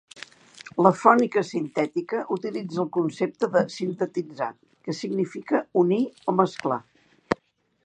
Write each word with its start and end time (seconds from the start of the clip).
La 0.85 0.91
fònica 1.01 1.43
sintètica 1.49 2.21
utilitza 2.37 2.79
el 2.85 2.89
concepte 2.97 3.51
de 3.57 3.63
"sintetitzar", 3.75 4.49
que 4.87 4.97
significa 5.03 5.63
"unir" 5.85 6.03
o 6.35 6.39
"mesclar". 6.41 6.83